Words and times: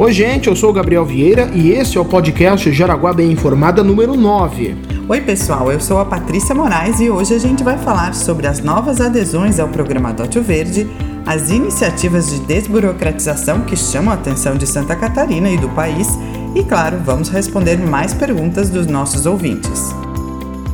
Oi, 0.00 0.14
gente, 0.14 0.48
eu 0.48 0.56
sou 0.56 0.70
o 0.70 0.72
Gabriel 0.72 1.04
Vieira 1.04 1.50
e 1.52 1.72
esse 1.72 1.98
é 1.98 2.00
o 2.00 2.06
podcast 2.06 2.72
Jaraguá 2.72 3.12
Bem 3.12 3.30
Informada 3.30 3.82
número 3.82 4.16
9. 4.16 4.74
Oi, 5.06 5.20
pessoal, 5.20 5.70
eu 5.70 5.78
sou 5.78 5.98
a 5.98 6.06
Patrícia 6.06 6.54
Moraes 6.54 7.00
e 7.00 7.10
hoje 7.10 7.34
a 7.34 7.38
gente 7.38 7.62
vai 7.62 7.76
falar 7.76 8.14
sobre 8.14 8.46
as 8.46 8.60
novas 8.60 8.98
adesões 8.98 9.60
ao 9.60 9.68
programa 9.68 10.10
Dote 10.10 10.40
Verde, 10.40 10.88
as 11.26 11.50
iniciativas 11.50 12.30
de 12.30 12.40
desburocratização 12.46 13.60
que 13.60 13.76
chamam 13.76 14.10
a 14.10 14.14
atenção 14.14 14.56
de 14.56 14.66
Santa 14.66 14.96
Catarina 14.96 15.50
e 15.50 15.58
do 15.58 15.68
país 15.68 16.08
e, 16.54 16.64
claro, 16.64 16.96
vamos 17.04 17.28
responder 17.28 17.76
mais 17.76 18.14
perguntas 18.14 18.70
dos 18.70 18.86
nossos 18.86 19.26
ouvintes. 19.26 19.94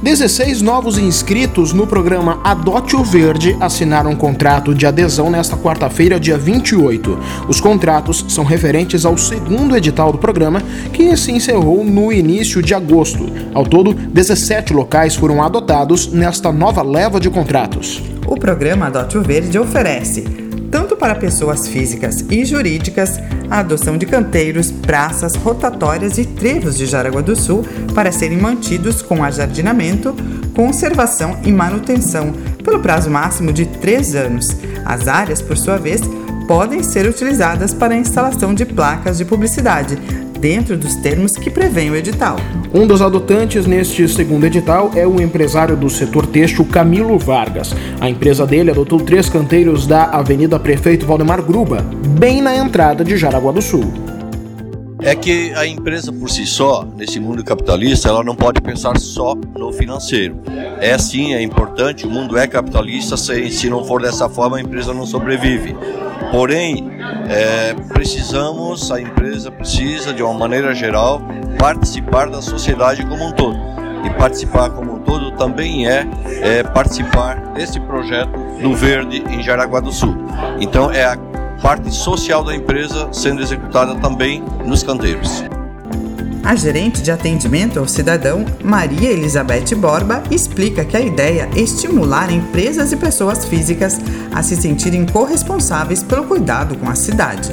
16 0.03 0.61
novos 0.61 0.99
inscritos 0.99 1.73
no 1.73 1.87
programa 1.87 2.39
Adote 2.45 2.95
o 2.95 3.03
Verde 3.03 3.57
assinaram 3.59 4.11
um 4.11 4.17
contrato 4.17 4.75
de 4.75 4.87
adesão 4.87 5.31
nesta 5.31 5.57
quarta-feira, 5.57 6.21
dia 6.21 6.37
28. 6.37 7.19
Os 7.49 7.61
contratos 7.61 8.25
são 8.29 8.45
referentes 8.45 9.07
ao 9.07 9.17
segundo 9.17 9.75
edital 9.75 10.13
do 10.13 10.19
programa, 10.19 10.63
que 10.93 11.17
se 11.17 11.33
encerrou 11.33 11.83
no 11.83 12.13
início 12.13 12.63
de 12.63 12.75
agosto. 12.75 13.27
Ao 13.55 13.65
todo, 13.65 13.95
17 13.95 14.75
locais 14.75 15.17
foram 15.17 15.43
adotados 15.43 16.13
nesta 16.13 16.53
nova 16.53 16.83
leva 16.83 17.19
de 17.19 17.31
contratos. 17.31 18.03
O 18.27 18.37
programa 18.37 18.87
Adote 18.87 19.17
o 19.17 19.23
Verde 19.23 19.59
oferece 19.59 20.46
tanto 20.97 20.99
para 20.99 21.15
pessoas 21.15 21.69
físicas 21.69 22.25
e 22.31 22.45
jurídicas, 22.45 23.21
a 23.51 23.61
adoção 23.61 23.97
de 23.97 24.07
canteiros, 24.07 24.71
praças, 24.71 25.35
rotatórias 25.37 26.19
e 26.19 26.25
trevos 26.25 26.77
de 26.77 26.87
Jaraguá 26.87 27.21
do 27.21 27.37
Sul 27.37 27.65
para 27.95 28.11
serem 28.11 28.39
mantidos 28.39 29.03
com 29.03 29.23
ajardinamento, 29.23 30.15
conservação 30.55 31.39
e 31.45 31.53
manutenção 31.53 32.33
pelo 32.65 32.81
prazo 32.81 33.11
máximo 33.11 33.53
de 33.53 33.67
três 33.67 34.15
anos. 34.15 34.49
As 34.85 35.07
áreas, 35.07 35.41
por 35.41 35.57
sua 35.57 35.77
vez, 35.77 36.01
podem 36.47 36.83
ser 36.83 37.07
utilizadas 37.07 37.75
para 37.75 37.95
a 37.95 37.97
instalação 37.97 38.55
de 38.55 38.65
placas 38.65 39.19
de 39.19 39.25
publicidade, 39.25 39.97
dentro 40.39 40.77
dos 40.77 40.95
termos 40.97 41.33
que 41.33 41.51
prevém 41.51 41.91
o 41.91 41.97
edital. 41.97 42.37
Um 42.73 42.87
dos 42.87 43.03
adotantes 43.03 43.67
neste 43.67 44.09
segundo 44.09 44.45
edital 44.45 44.91
é 44.95 45.07
o 45.07 45.21
empresário 45.21 45.77
do 45.77 45.89
setor 45.89 46.27
têxtil 46.27 46.65
Camilo 46.67 47.19
Vargas. 47.19 47.75
A 48.01 48.09
empresa 48.09 48.47
dele 48.47 48.71
adotou 48.71 49.01
três 49.01 49.29
canteiros 49.29 49.87
da 49.87 50.05
Avenida 50.05 50.59
Prefeito 50.59 51.07
Valdemar 51.07 51.43
Gruba, 51.43 51.85
bem 52.19 52.41
na 52.41 52.57
entrada 52.57 53.05
de 53.05 53.17
Jaraguá 53.17 53.53
do 53.53 53.63
Sul. 53.63 54.06
É 55.07 55.15
que 55.15 55.55
a 55.55 55.65
empresa 55.65 56.13
por 56.13 56.29
si 56.29 56.45
só, 56.45 56.85
nesse 56.97 57.21
mundo 57.21 57.45
capitalista, 57.45 58.09
ela 58.09 58.25
não 58.25 58.35
pode 58.35 58.61
pensar 58.61 58.99
só 58.99 59.37
no 59.57 59.73
financeiro. 59.73 60.43
É 60.81 60.99
sim, 60.99 61.33
é 61.33 61.41
importante, 61.41 62.05
o 62.05 62.11
mundo 62.11 62.37
é 62.37 62.45
capitalista, 62.49 63.17
se, 63.17 63.49
se 63.53 63.71
não 63.71 63.85
for 63.85 64.03
dessa 64.03 64.29
forma 64.29 64.57
a 64.57 64.61
empresa 64.61 64.93
não 64.93 65.07
sobrevive. 65.07 65.77
Porém, 66.33 66.91
é, 67.29 67.73
precisamos, 67.93 68.91
a 68.91 69.01
empresa 69.01 69.49
precisa, 69.49 70.13
de 70.13 70.25
uma 70.25 70.35
maneira 70.35 70.75
geral, 70.75 71.23
participar 71.57 72.29
da 72.29 72.43
sociedade 72.43 73.07
como 73.07 73.29
um 73.29 73.31
todo. 73.31 73.57
E 74.05 74.11
participar 74.19 74.71
como 74.71 74.97
um 74.97 74.99
todo 75.05 75.31
também 75.37 75.89
é, 75.89 76.05
é 76.43 76.63
participar 76.65 77.53
desse 77.53 77.79
projeto 77.79 78.33
do 78.61 78.75
Verde 78.75 79.23
em 79.29 79.41
Jaraguá 79.41 79.79
do 79.79 79.93
Sul. 79.93 80.17
Então, 80.59 80.91
é 80.91 81.05
a 81.05 81.17
parte 81.61 81.93
social 81.95 82.45
da 82.45 82.55
empresa 82.55 83.09
sendo 83.13 83.43
executada 83.43 83.95
também 83.97 84.43
nos 84.65 84.83
canteiros. 84.83 85.45
A 86.47 86.55
gerente 86.55 87.03
de 87.03 87.11
atendimento 87.11 87.81
ao 87.81 87.89
cidadão, 87.89 88.45
Maria 88.63 89.11
Elizabeth 89.11 89.75
Borba, 89.77 90.23
explica 90.31 90.85
que 90.85 90.97
a 90.97 91.01
ideia 91.01 91.49
é 91.57 91.61
estimular 91.61 92.31
empresas 92.31 92.93
e 92.93 92.97
pessoas 92.97 93.45
físicas 93.45 94.01
a 94.33 94.45
se 94.45 94.55
sentirem 94.55 95.05
corresponsáveis 95.07 96.05
pelo 96.05 96.25
cuidado 96.25 96.77
com 96.77 96.89
a 96.89 96.95
cidade. 96.95 97.53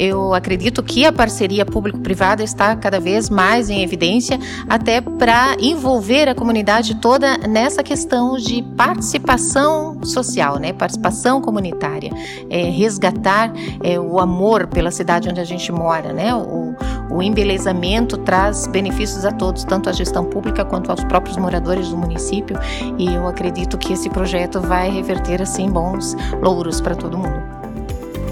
Eu 0.00 0.32
acredito 0.32 0.82
que 0.82 1.04
a 1.04 1.12
parceria 1.12 1.66
público-privada 1.66 2.42
está 2.42 2.74
cada 2.74 2.98
vez 2.98 3.28
mais 3.28 3.68
em 3.68 3.82
evidência, 3.82 4.38
até 4.66 4.98
para 5.02 5.54
envolver 5.60 6.26
a 6.26 6.34
comunidade 6.34 6.94
toda 6.94 7.36
nessa 7.46 7.82
questão 7.82 8.38
de 8.38 8.62
participação 8.78 10.02
social, 10.02 10.58
né? 10.58 10.72
participação 10.72 11.42
comunitária, 11.42 12.10
é, 12.48 12.62
resgatar 12.70 13.52
é, 13.84 14.00
o 14.00 14.18
amor 14.18 14.68
pela 14.68 14.90
cidade 14.90 15.28
onde 15.28 15.38
a 15.38 15.44
gente 15.44 15.70
mora. 15.70 16.14
Né? 16.14 16.34
O, 16.34 16.74
o 17.10 17.22
embelezamento 17.22 18.16
traz 18.16 18.66
benefícios 18.66 19.26
a 19.26 19.32
todos, 19.32 19.64
tanto 19.64 19.90
à 19.90 19.92
gestão 19.92 20.24
pública 20.24 20.64
quanto 20.64 20.90
aos 20.90 21.04
próprios 21.04 21.36
moradores 21.36 21.90
do 21.90 21.98
município, 21.98 22.58
e 22.96 23.04
eu 23.14 23.28
acredito 23.28 23.76
que 23.76 23.92
esse 23.92 24.08
projeto 24.08 24.62
vai 24.62 24.90
reverter 24.90 25.42
assim 25.42 25.68
bons 25.68 26.16
louros 26.40 26.80
para 26.80 26.94
todo 26.94 27.18
mundo. 27.18 27.59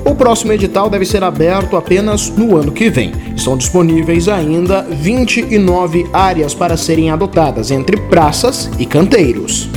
O 0.05 0.15
próximo 0.15 0.53
edital 0.53 0.89
deve 0.89 1.05
ser 1.05 1.23
aberto 1.23 1.77
apenas 1.77 2.31
no 2.31 2.57
ano 2.57 2.73
que 2.73 2.91
vem. 2.91 3.13
Estão 3.37 3.57
disponíveis 3.57 4.29
ainda 4.29 4.83
29 4.83 6.07
áreas 6.13 6.55
para 6.55 6.77
serem 6.77 7.11
adotadas 7.11 7.71
entre 7.71 7.97
praças 7.97 8.71
e 8.79 8.87
canteiros 8.87 9.69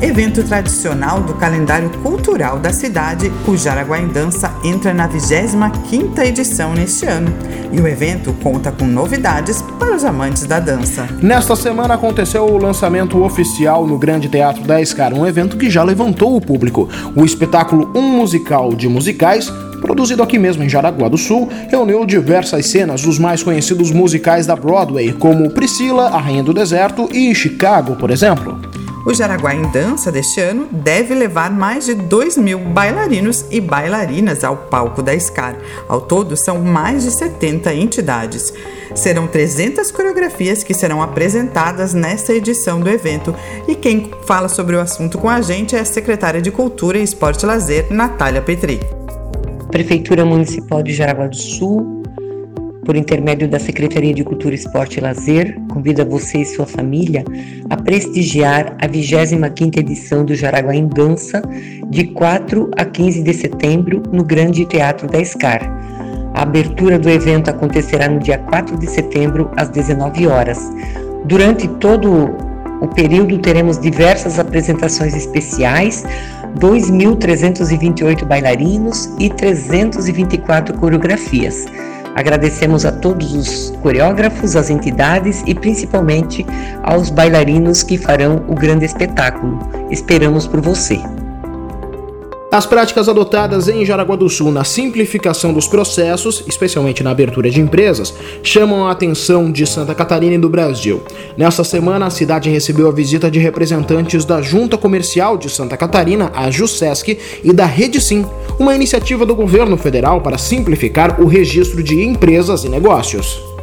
evento 0.00 0.42
tradicional 0.42 1.20
do 1.20 1.34
calendário 1.34 1.88
cultural 2.02 2.58
da 2.58 2.72
cidade, 2.72 3.32
o 3.46 3.56
Jaraguá 3.56 3.98
em 3.98 4.08
Dança 4.08 4.52
entra 4.62 4.92
na 4.92 5.08
25ª 5.08 6.24
edição 6.24 6.74
neste 6.74 7.06
ano. 7.06 7.32
E 7.72 7.80
o 7.80 7.86
evento 7.86 8.32
conta 8.42 8.70
com 8.70 8.86
novidades 8.86 9.62
para 9.78 9.94
os 9.94 10.04
amantes 10.04 10.44
da 10.44 10.60
dança. 10.60 11.08
Nesta 11.22 11.56
semana 11.56 11.94
aconteceu 11.94 12.44
o 12.44 12.58
lançamento 12.58 13.22
oficial 13.22 13.86
no 13.86 13.98
Grande 13.98 14.28
Teatro 14.28 14.62
da 14.64 14.80
Escar, 14.80 15.12
um 15.12 15.26
evento 15.26 15.56
que 15.56 15.70
já 15.70 15.82
levantou 15.82 16.36
o 16.36 16.40
público. 16.40 16.88
O 17.14 17.24
espetáculo 17.24 17.90
Um 17.94 18.02
Musical 18.02 18.74
de 18.74 18.88
Musicais 18.88 19.50
produzido 19.76 20.22
aqui 20.22 20.38
mesmo 20.38 20.64
em 20.64 20.68
Jaraguá 20.68 21.08
do 21.08 21.16
Sul, 21.16 21.48
reuniu 21.68 22.04
diversas 22.04 22.66
cenas 22.66 23.02
dos 23.02 23.18
mais 23.18 23.42
conhecidos 23.42 23.92
musicais 23.92 24.46
da 24.46 24.56
Broadway, 24.56 25.12
como 25.12 25.50
Priscila, 25.50 26.08
A 26.08 26.18
Rainha 26.18 26.42
do 26.42 26.52
Deserto 26.52 27.08
e 27.12 27.32
Chicago, 27.34 27.94
por 27.94 28.10
exemplo. 28.10 28.65
O 29.06 29.14
Jaraguá 29.14 29.54
em 29.54 29.62
Dança 29.70 30.10
deste 30.10 30.40
ano 30.40 30.66
deve 30.68 31.14
levar 31.14 31.48
mais 31.48 31.86
de 31.86 31.94
2 31.94 32.36
mil 32.38 32.58
bailarinos 32.58 33.44
e 33.52 33.60
bailarinas 33.60 34.42
ao 34.42 34.56
palco 34.56 35.00
da 35.00 35.16
SCAR. 35.16 35.56
Ao 35.86 36.00
todo, 36.00 36.36
são 36.36 36.60
mais 36.60 37.04
de 37.04 37.12
70 37.12 37.72
entidades. 37.72 38.52
Serão 38.96 39.28
300 39.28 39.92
coreografias 39.92 40.64
que 40.64 40.74
serão 40.74 41.00
apresentadas 41.00 41.94
nesta 41.94 42.34
edição 42.34 42.80
do 42.80 42.90
evento. 42.90 43.32
E 43.68 43.76
quem 43.76 44.10
fala 44.24 44.48
sobre 44.48 44.74
o 44.74 44.80
assunto 44.80 45.18
com 45.18 45.28
a 45.28 45.40
gente 45.40 45.76
é 45.76 45.80
a 45.80 45.84
secretária 45.84 46.42
de 46.42 46.50
Cultura 46.50 46.98
e 46.98 47.04
Esporte 47.04 47.44
e 47.44 47.46
Lazer, 47.46 47.86
Natália 47.88 48.42
Petri. 48.42 48.80
Prefeitura 49.70 50.24
Municipal 50.24 50.82
de 50.82 50.92
Jaraguá 50.92 51.28
do 51.28 51.36
Sul 51.36 51.95
por 52.86 52.96
intermédio 52.96 53.48
da 53.48 53.58
Secretaria 53.58 54.14
de 54.14 54.22
Cultura, 54.22 54.54
Esporte 54.54 54.98
e 54.98 55.02
Lazer, 55.02 55.60
convida 55.68 56.04
você 56.04 56.38
e 56.38 56.44
sua 56.46 56.64
família 56.64 57.24
a 57.68 57.76
prestigiar 57.76 58.76
a 58.80 58.88
25ª 58.88 59.78
edição 59.78 60.24
do 60.24 60.36
Jaraguá 60.36 60.74
em 60.74 60.86
Dança, 60.86 61.42
de 61.90 62.04
4 62.04 62.70
a 62.78 62.84
15 62.84 63.24
de 63.24 63.34
setembro, 63.34 64.04
no 64.12 64.22
Grande 64.22 64.64
Teatro 64.64 65.08
da 65.08 65.22
SCAR. 65.22 65.68
A 66.32 66.42
abertura 66.42 66.96
do 66.96 67.10
evento 67.10 67.50
acontecerá 67.50 68.08
no 68.08 68.20
dia 68.20 68.38
4 68.38 68.78
de 68.78 68.88
setembro, 68.88 69.50
às 69.56 69.68
19 69.68 70.28
horas. 70.28 70.70
Durante 71.24 71.66
todo 71.66 72.36
o 72.80 72.86
período 72.88 73.38
teremos 73.38 73.78
diversas 73.80 74.38
apresentações 74.38 75.14
especiais, 75.16 76.04
2.328 76.60 78.24
bailarinos 78.24 79.10
e 79.18 79.28
324 79.28 80.78
coreografias. 80.78 81.66
Agradecemos 82.16 82.86
a 82.86 82.92
todos 82.92 83.34
os 83.34 83.76
coreógrafos, 83.82 84.56
as 84.56 84.70
entidades 84.70 85.42
e 85.46 85.54
principalmente 85.54 86.46
aos 86.82 87.10
bailarinos 87.10 87.82
que 87.82 87.98
farão 87.98 88.42
o 88.48 88.54
grande 88.54 88.86
espetáculo. 88.86 89.58
Esperamos 89.90 90.46
por 90.46 90.62
você. 90.62 90.98
As 92.56 92.64
práticas 92.64 93.06
adotadas 93.06 93.68
em 93.68 93.84
Jaraguá 93.84 94.16
do 94.16 94.30
Sul 94.30 94.50
na 94.50 94.64
simplificação 94.64 95.52
dos 95.52 95.68
processos, 95.68 96.42
especialmente 96.46 97.02
na 97.02 97.10
abertura 97.10 97.50
de 97.50 97.60
empresas, 97.60 98.14
chamam 98.42 98.86
a 98.86 98.92
atenção 98.92 99.52
de 99.52 99.66
Santa 99.66 99.94
Catarina 99.94 100.36
e 100.36 100.38
do 100.38 100.48
Brasil. 100.48 101.02
Nesta 101.36 101.62
semana, 101.62 102.06
a 102.06 102.10
cidade 102.10 102.48
recebeu 102.48 102.88
a 102.88 102.92
visita 102.92 103.30
de 103.30 103.38
representantes 103.38 104.24
da 104.24 104.40
Junta 104.40 104.78
Comercial 104.78 105.36
de 105.36 105.50
Santa 105.50 105.76
Catarina, 105.76 106.32
a 106.34 106.50
JUSESC, 106.50 107.18
e 107.44 107.52
da 107.52 107.66
Rede 107.66 108.00
Sim, 108.00 108.24
uma 108.58 108.74
iniciativa 108.74 109.26
do 109.26 109.34
governo 109.34 109.76
federal 109.76 110.22
para 110.22 110.38
simplificar 110.38 111.20
o 111.20 111.26
registro 111.26 111.82
de 111.82 112.02
empresas 112.02 112.64
e 112.64 112.70
negócios. 112.70 113.55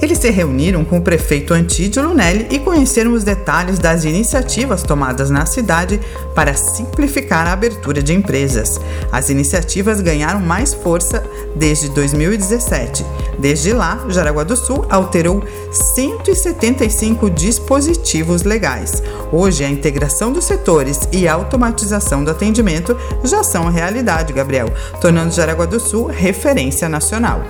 Eles 0.00 0.18
se 0.18 0.30
reuniram 0.30 0.84
com 0.84 0.98
o 0.98 1.02
prefeito 1.02 1.52
Antídio 1.52 2.02
Lunelli 2.02 2.46
e 2.50 2.60
conheceram 2.60 3.12
os 3.12 3.24
detalhes 3.24 3.80
das 3.80 4.04
iniciativas 4.04 4.82
tomadas 4.82 5.28
na 5.28 5.44
cidade 5.44 6.00
para 6.36 6.54
simplificar 6.54 7.48
a 7.48 7.52
abertura 7.52 8.00
de 8.00 8.14
empresas. 8.14 8.80
As 9.10 9.28
iniciativas 9.28 10.00
ganharam 10.00 10.38
mais 10.38 10.72
força 10.72 11.24
desde 11.56 11.88
2017. 11.88 13.04
Desde 13.40 13.72
lá, 13.72 14.04
Jaraguá 14.08 14.44
do 14.44 14.56
Sul 14.56 14.86
alterou 14.88 15.42
175 15.72 17.28
dispositivos 17.30 18.44
legais. 18.44 19.02
Hoje, 19.32 19.64
a 19.64 19.70
integração 19.70 20.32
dos 20.32 20.44
setores 20.44 21.08
e 21.10 21.26
a 21.26 21.34
automatização 21.34 22.22
do 22.22 22.30
atendimento 22.30 22.96
já 23.24 23.42
são 23.42 23.68
realidade, 23.68 24.32
Gabriel, 24.32 24.68
tornando 25.00 25.34
Jaraguá 25.34 25.66
do 25.66 25.80
Sul 25.80 26.06
referência 26.06 26.88
nacional. 26.88 27.42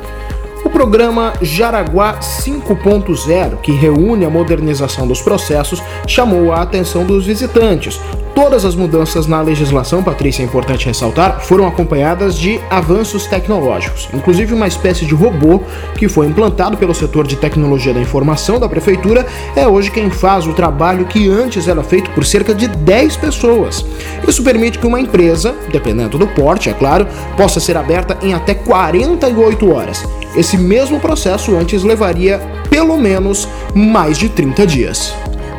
Programa 0.79 1.33
Jaraguá 1.43 2.21
5.0, 2.21 3.57
que 3.61 3.73
reúne 3.73 4.25
a 4.25 4.31
modernização 4.31 5.09
dos 5.09 5.21
processos, 5.21 5.83
chamou 6.07 6.53
a 6.53 6.63
atenção 6.63 7.05
dos 7.05 7.27
visitantes. 7.27 8.01
Todas 8.33 8.65
as 8.65 8.77
mudanças 8.77 9.27
na 9.27 9.43
legislação, 9.43 10.05
Patrícia, 10.05 10.41
é 10.41 10.45
importante 10.45 10.87
ressaltar, 10.87 11.41
foram 11.41 11.67
acompanhadas 11.67 12.39
de 12.39 12.61
avanços 12.71 13.27
tecnológicos, 13.27 14.09
inclusive 14.15 14.55
uma 14.55 14.69
espécie 14.69 15.05
de 15.05 15.13
robô 15.13 15.61
que 15.97 16.09
foi 16.09 16.29
implantado 16.29 16.77
pelo 16.77 16.95
setor 16.95 17.27
de 17.27 17.35
tecnologia 17.35 17.93
da 17.93 18.01
informação 18.01 18.61
da 18.61 18.69
prefeitura, 18.69 19.27
é 19.57 19.67
hoje 19.67 19.91
quem 19.91 20.09
faz 20.09 20.47
o 20.47 20.53
trabalho 20.53 21.07
que 21.07 21.29
antes 21.29 21.67
era 21.67 21.83
feito 21.83 22.09
por 22.11 22.25
cerca 22.25 22.55
de 22.55 22.69
10 22.69 23.17
pessoas. 23.17 23.85
Isso 24.29 24.45
permite 24.45 24.79
que 24.79 24.87
uma 24.87 25.01
empresa, 25.01 25.57
dependendo 25.73 26.17
do 26.17 26.29
porte, 26.29 26.71
é 26.71 26.73
claro, 26.73 27.09
possa 27.37 27.59
ser 27.59 27.77
aberta 27.77 28.17
em 28.23 28.35
até 28.35 28.55
48 28.55 29.75
horas. 29.75 30.05
Esse 30.37 30.57
mesmo 30.69 31.01
processo 31.01 31.57
antes 31.57 31.83
levaria 31.83 32.39
pelo 32.69 32.99
menos 32.99 33.49
mais 33.75 34.19
de 34.19 34.29
30 34.29 34.67
dias. 34.67 35.15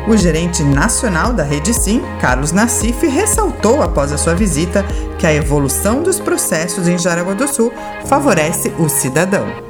O 0.08 0.16
gerente 0.16 0.62
nacional 0.62 1.32
da 1.32 1.42
Rede 1.42 1.74
Sim, 1.74 2.00
Carlos 2.20 2.52
Nassif, 2.52 3.06
ressaltou 3.06 3.82
após 3.82 4.12
a 4.12 4.18
sua 4.18 4.34
visita 4.34 4.84
que 5.18 5.26
a 5.26 5.34
evolução 5.34 6.02
dos 6.02 6.18
processos 6.18 6.88
em 6.88 6.96
Jaraguá 6.96 7.34
do 7.34 7.46
Sul 7.46 7.72
favorece 8.06 8.72
o 8.78 8.88
cidadão. 8.88 9.69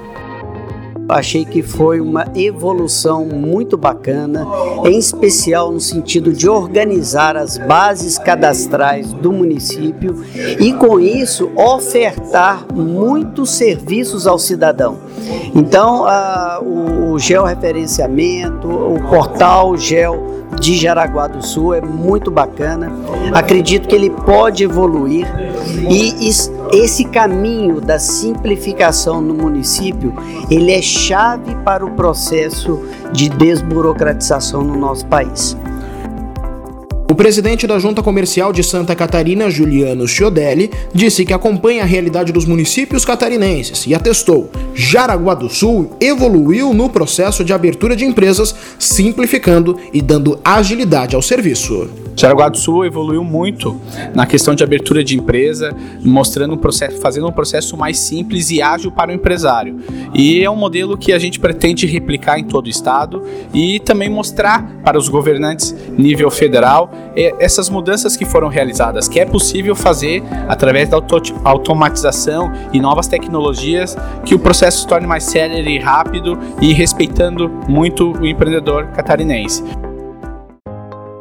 Achei 1.10 1.44
que 1.44 1.62
foi 1.62 2.00
uma 2.00 2.26
evolução 2.34 3.24
muito 3.24 3.76
bacana, 3.76 4.46
em 4.84 4.98
especial 4.98 5.70
no 5.70 5.80
sentido 5.80 6.32
de 6.32 6.48
organizar 6.48 7.36
as 7.36 7.58
bases 7.58 8.18
cadastrais 8.18 9.12
do 9.12 9.32
município 9.32 10.24
e, 10.58 10.72
com 10.72 10.98
isso, 11.00 11.50
ofertar 11.56 12.66
muitos 12.74 13.50
serviços 13.50 14.26
ao 14.26 14.38
cidadão. 14.38 14.98
Então, 15.54 16.04
a, 16.06 16.60
o, 16.62 17.12
o 17.12 17.18
georreferenciamento, 17.18 18.68
o 18.68 19.00
portal 19.08 19.76
Geo 19.76 20.39
de 20.58 20.76
Jaraguá 20.76 21.26
do 21.26 21.44
Sul 21.44 21.74
é 21.74 21.80
muito 21.80 22.30
bacana. 22.30 22.90
Acredito 23.32 23.88
que 23.88 23.94
ele 23.94 24.10
pode 24.10 24.64
evoluir 24.64 25.26
e 25.88 26.28
esse 26.72 27.04
caminho 27.04 27.80
da 27.80 27.98
simplificação 27.98 29.20
no 29.20 29.34
município, 29.34 30.14
ele 30.50 30.72
é 30.72 30.82
chave 30.82 31.54
para 31.64 31.84
o 31.84 31.90
processo 31.92 32.80
de 33.12 33.28
desburocratização 33.28 34.62
no 34.62 34.76
nosso 34.76 35.06
país. 35.06 35.56
O 37.10 37.14
presidente 37.16 37.66
da 37.66 37.76
Junta 37.76 38.04
Comercial 38.04 38.52
de 38.52 38.62
Santa 38.62 38.94
Catarina, 38.94 39.50
Juliano 39.50 40.06
Chiodelli, 40.06 40.70
disse 40.94 41.24
que 41.24 41.32
acompanha 41.32 41.82
a 41.82 41.84
realidade 41.84 42.30
dos 42.30 42.44
municípios 42.44 43.04
catarinenses 43.04 43.84
e 43.84 43.92
atestou: 43.92 44.48
Jaraguá 44.76 45.34
do 45.34 45.48
Sul 45.48 45.90
evoluiu 46.00 46.72
no 46.72 46.88
processo 46.88 47.44
de 47.44 47.52
abertura 47.52 47.96
de 47.96 48.04
empresas, 48.04 48.54
simplificando 48.78 49.76
e 49.92 50.00
dando 50.00 50.38
agilidade 50.44 51.16
ao 51.16 51.20
serviço. 51.20 51.90
Jaraguá 52.14 52.48
do 52.48 52.58
Sul 52.58 52.84
evoluiu 52.84 53.24
muito 53.24 53.80
na 54.14 54.26
questão 54.26 54.54
de 54.54 54.62
abertura 54.62 55.02
de 55.02 55.16
empresa, 55.16 55.74
mostrando 56.04 56.54
um 56.54 56.58
processo, 56.58 56.98
fazendo 57.00 57.26
um 57.26 57.32
processo 57.32 57.76
mais 57.76 57.98
simples 57.98 58.50
e 58.50 58.62
ágil 58.62 58.92
para 58.92 59.10
o 59.10 59.14
empresário. 59.14 59.80
E 60.14 60.42
é 60.42 60.50
um 60.50 60.56
modelo 60.56 60.98
que 60.98 61.12
a 61.12 61.18
gente 61.18 61.40
pretende 61.40 61.86
replicar 61.86 62.38
em 62.38 62.44
todo 62.44 62.66
o 62.66 62.70
estado 62.70 63.22
e 63.54 63.80
também 63.80 64.08
mostrar 64.08 64.80
para 64.84 64.98
os 64.98 65.08
governantes 65.08 65.74
nível 65.96 66.30
federal 66.30 66.92
essas 67.14 67.68
mudanças 67.68 68.16
que 68.16 68.24
foram 68.24 68.48
realizadas, 68.48 69.08
que 69.08 69.18
é 69.20 69.24
possível 69.24 69.74
fazer 69.74 70.22
através 70.48 70.88
da 70.88 70.98
automatização 71.44 72.52
e 72.72 72.80
novas 72.80 73.06
tecnologias, 73.08 73.96
que 74.24 74.34
o 74.34 74.38
processo 74.38 74.82
se 74.82 74.86
torne 74.86 75.06
mais 75.06 75.24
célere 75.24 75.76
e 75.76 75.78
rápido 75.78 76.38
e 76.60 76.72
respeitando 76.72 77.48
muito 77.68 78.12
o 78.12 78.26
empreendedor 78.26 78.86
catarinense. 78.88 79.62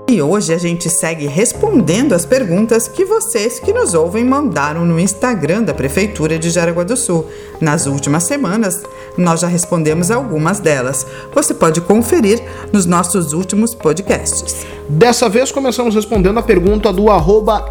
E 0.10 0.24
hoje 0.24 0.52
a 0.52 0.58
gente 0.58 0.90
segue 0.90 1.28
respondendo 1.28 2.14
as 2.14 2.26
perguntas 2.26 2.88
que 2.88 3.06
vocês 3.06 3.60
que 3.60 3.72
nos 3.72 3.94
ouvem 3.94 4.24
mandaram 4.24 4.84
no 4.84 5.00
Instagram 5.00 5.62
da 5.62 5.72
Prefeitura 5.72 6.40
de 6.40 6.50
Jaraguá 6.50 6.84
do 6.84 6.98
Sul. 6.98 7.28
Nas 7.62 7.86
últimas 7.86 8.24
semanas, 8.24 8.82
nós 9.16 9.42
já 9.42 9.48
respondemos 9.48 10.10
algumas 10.10 10.60
delas. 10.60 11.06
Você 11.32 11.54
pode 11.54 11.80
conferir 11.82 12.42
nos 12.74 12.88
nossos 12.88 13.34
últimos 13.34 13.76
podcasts. 13.76 14.66
Dessa 14.90 15.30
vez 15.30 15.52
começamos 15.52 15.94
respondendo 15.94 16.40
a 16.40 16.42
pergunta 16.42 16.92
do 16.92 17.06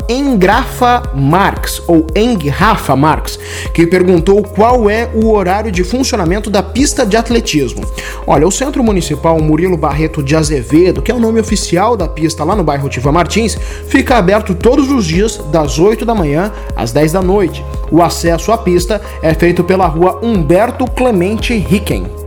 EngrafaMarx, 0.08 1.82
ou 1.88 2.06
EngrafaMarx, 2.14 3.40
que 3.74 3.88
perguntou 3.88 4.40
qual 4.44 4.88
é 4.88 5.10
o 5.12 5.32
horário 5.32 5.72
de 5.72 5.82
funcionamento 5.82 6.48
da 6.48 6.62
pista 6.62 7.04
de 7.04 7.16
atletismo. 7.16 7.84
Olha, 8.24 8.46
o 8.46 8.52
Centro 8.52 8.84
Municipal 8.84 9.40
Murilo 9.40 9.76
Barreto 9.76 10.22
de 10.22 10.36
Azevedo, 10.36 11.02
que 11.02 11.10
é 11.10 11.14
o 11.14 11.18
nome 11.18 11.40
oficial 11.40 11.96
da 11.96 12.06
pista 12.06 12.44
lá 12.44 12.54
no 12.54 12.62
bairro 12.62 12.88
Tiva 12.88 13.10
Martins, 13.10 13.58
fica 13.88 14.16
aberto 14.16 14.54
todos 14.54 14.88
os 14.88 15.04
dias 15.04 15.40
das 15.50 15.76
8 15.80 16.04
da 16.04 16.14
manhã 16.14 16.52
às 16.76 16.92
10 16.92 17.10
da 17.10 17.20
noite. 17.20 17.64
O 17.90 18.00
acesso 18.00 18.52
à 18.52 18.58
pista 18.58 19.02
é 19.20 19.34
feito 19.34 19.64
pela 19.64 19.88
rua 19.88 20.20
Humberto 20.22 20.88
Clemente 20.88 21.52
Ricken. 21.52 22.17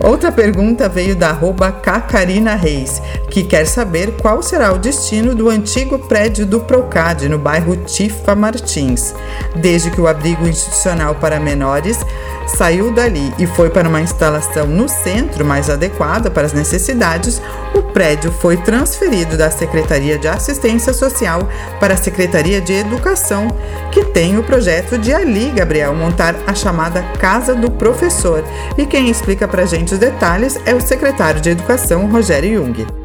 Outra 0.00 0.30
pergunta 0.30 0.88
veio 0.88 1.16
da 1.16 1.30
arroba 1.30 1.72
Cacarina 1.72 2.54
Reis, 2.54 3.00
que 3.30 3.42
quer 3.42 3.66
saber 3.66 4.12
qual 4.20 4.42
será 4.42 4.72
o 4.72 4.78
destino 4.78 5.34
do 5.34 5.48
antigo 5.48 5.98
prédio 5.98 6.44
do 6.44 6.60
Procad 6.60 7.22
no 7.22 7.38
bairro 7.38 7.76
Tifa 7.76 8.34
Martins. 8.34 9.14
Desde 9.56 9.90
que 9.90 10.00
o 10.00 10.06
abrigo 10.06 10.46
institucional 10.46 11.14
para 11.14 11.40
menores 11.40 11.98
saiu 12.46 12.90
dali 12.92 13.32
e 13.38 13.46
foi 13.46 13.70
para 13.70 13.88
uma 13.88 14.00
instalação 14.00 14.66
no 14.66 14.88
centro 14.88 15.44
mais 15.44 15.70
adequada 15.70 16.30
para 16.30 16.46
as 16.46 16.52
necessidades, 16.52 17.40
o 17.74 17.82
prédio 17.82 18.30
foi 18.32 18.56
transferido 18.56 19.36
da 19.36 19.50
Secretaria 19.50 20.18
de 20.18 20.28
Assistência 20.28 20.92
Social 20.92 21.48
para 21.80 21.94
a 21.94 21.96
Secretaria 21.96 22.60
de 22.60 22.72
Educação, 22.72 23.48
que 23.90 24.04
tem 24.04 24.38
o 24.38 24.42
projeto 24.42 24.98
de 24.98 25.12
ali, 25.12 25.50
Gabriel, 25.50 25.94
montar 25.94 26.34
a 26.46 26.54
chamada 26.54 27.02
Casa 27.18 27.54
do 27.54 27.70
Professor. 27.70 28.44
E 28.76 28.86
quem 28.86 29.08
explica 29.08 29.46
para 29.48 29.66
gente 29.66 29.94
os 29.94 30.00
detalhes 30.00 30.58
é 30.66 30.74
o 30.74 30.80
secretário 30.80 31.40
de 31.40 31.50
Educação, 31.50 32.06
Rogério 32.06 32.54
Jung. 32.56 33.03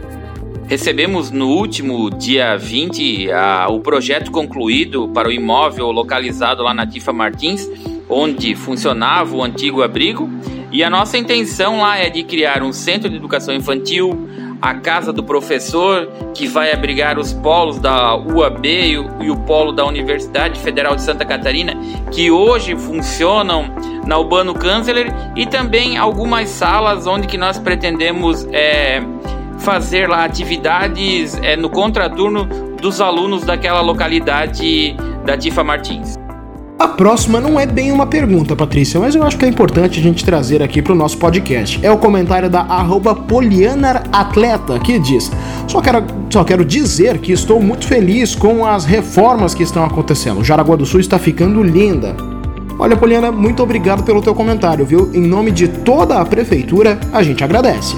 Recebemos 0.70 1.32
no 1.32 1.48
último 1.48 2.12
dia 2.12 2.56
20 2.56 3.32
a, 3.32 3.68
o 3.72 3.80
projeto 3.80 4.30
concluído 4.30 5.10
para 5.10 5.28
o 5.28 5.32
imóvel 5.32 5.90
localizado 5.90 6.62
lá 6.62 6.76
na 6.76 6.86
Tifa 6.86 7.12
Martins, 7.12 7.68
onde 8.08 8.54
funcionava 8.54 9.36
o 9.36 9.44
antigo 9.44 9.82
abrigo. 9.82 10.30
E 10.72 10.84
a 10.84 10.90
nossa 10.92 11.18
intenção 11.18 11.80
lá 11.80 11.98
é 11.98 12.08
de 12.12 12.22
criar 12.22 12.62
um 12.62 12.72
centro 12.72 13.10
de 13.10 13.16
educação 13.16 13.52
infantil, 13.52 14.30
a 14.62 14.76
casa 14.76 15.12
do 15.12 15.24
professor, 15.24 16.08
que 16.36 16.48
vai 16.48 16.72
abrigar 16.72 17.18
os 17.18 17.34
polos 17.34 17.80
da 17.80 18.16
UAB 18.16 18.66
e 18.68 18.98
o, 19.00 19.24
e 19.24 19.32
o 19.32 19.38
polo 19.38 19.72
da 19.72 19.84
Universidade 19.88 20.60
Federal 20.60 20.96
de 20.96 21.02
Santa 21.02 21.26
Catarina, 21.26 21.74
que 22.12 22.30
hoje 22.30 22.76
funcionam 22.76 23.74
na 24.06 24.20
Urbano 24.20 24.54
Kanzler, 24.54 25.12
e 25.36 25.48
também 25.48 25.98
algumas 25.98 26.48
salas 26.50 27.08
onde 27.08 27.26
que 27.26 27.40
nós 27.40 27.58
pretendemos 27.58 28.48
é, 28.52 29.02
fazer 29.60 30.08
lá 30.08 30.26
atividades 30.26 31.38
é, 31.42 31.56
no 31.56 31.70
contraturno 31.70 32.46
dos 32.82 33.02
alunos 33.02 33.44
daquela 33.44 33.82
localidade 33.82 34.96
da 35.26 35.38
Tifa 35.38 35.64
Martins. 35.64 36.16
A 36.80 36.88
próxima 36.88 37.42
não 37.42 37.60
é 37.60 37.66
bem 37.66 37.92
uma 37.92 38.08
pergunta, 38.08 38.56
Patrícia, 38.56 39.02
mas 39.02 39.14
eu 39.14 39.22
acho 39.22 39.38
que 39.38 39.44
é 39.44 39.50
importante 39.50 40.00
a 40.00 40.02
gente 40.02 40.24
trazer 40.24 40.64
aqui 40.64 40.82
para 40.82 40.94
o 40.94 40.96
nosso 40.96 41.18
podcast. 41.18 41.78
É 41.86 41.92
o 41.92 41.98
comentário 41.98 42.50
da 42.50 42.64
PolianaAtleta 43.28 44.80
que 44.80 44.98
diz: 44.98 45.30
só 45.68 45.82
quero, 45.82 46.06
só 46.30 46.42
quero 46.46 46.64
dizer 46.64 47.18
que 47.18 47.34
estou 47.34 47.62
muito 47.62 47.86
feliz 47.86 48.34
com 48.34 48.66
as 48.66 48.86
reformas 48.86 49.54
que 49.54 49.62
estão 49.62 49.84
acontecendo. 49.84 50.42
Jaraguá 50.42 50.78
do 50.78 50.86
Sul 50.86 51.02
está 51.02 51.20
ficando 51.20 51.62
linda. 51.62 52.16
Olha, 52.80 52.96
Poliana, 52.96 53.30
muito 53.30 53.62
obrigado 53.62 54.04
pelo 54.04 54.22
teu 54.22 54.34
comentário, 54.34 54.86
viu? 54.86 55.12
Em 55.14 55.20
nome 55.20 55.52
de 55.52 55.68
toda 55.68 56.22
a 56.22 56.26
prefeitura, 56.26 56.98
a 57.12 57.22
gente 57.22 57.44
agradece. 57.44 57.98